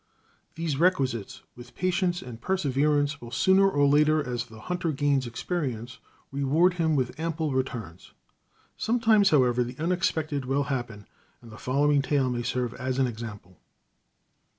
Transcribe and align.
These 0.55 0.77
requisites, 0.77 1.43
with 1.55 1.75
patience 1.75 2.23
and 2.23 2.41
perseverance, 2.41 3.21
will, 3.21 3.29
sooner 3.29 3.69
or 3.69 3.85
later, 3.85 4.27
as 4.27 4.45
the 4.47 4.61
hunter 4.61 4.91
gains 4.91 5.27
experience, 5.27 5.99
reward 6.31 6.73
him 6.73 6.95
with 6.95 7.19
ample 7.19 7.51
returns. 7.53 8.11
Sometimes, 8.77 9.29
however, 9.29 9.63
the 9.63 9.77
unexpected 9.77 10.45
will 10.45 10.63
happen, 10.63 11.05
and 11.39 11.51
the 11.51 11.59
following 11.59 12.01
tale 12.01 12.31
may 12.31 12.41
serve 12.41 12.73
as 12.73 12.97
an 12.97 13.05
example. 13.05 13.59